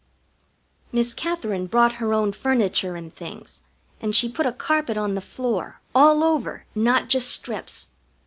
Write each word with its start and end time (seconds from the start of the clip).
Miss 0.91 1.13
Katherine 1.13 1.67
brought 1.67 1.97
her 2.01 2.11
own 2.11 2.31
furniture 2.33 2.95
and 2.95 3.15
things, 3.15 3.61
and 4.01 4.15
she 4.15 4.27
put 4.27 4.47
a 4.47 4.51
carpet 4.51 4.97
on 4.97 5.13
the 5.13 5.21
floor, 5.21 5.79
all 5.93 6.23
over, 6.23 6.65
not 6.73 7.07
just 7.07 7.29
strips. 7.29 7.89